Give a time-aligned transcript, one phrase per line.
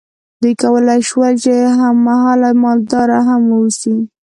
[0.41, 3.95] دوی کولی شول چې هم مهاله مالدار هم واوسي.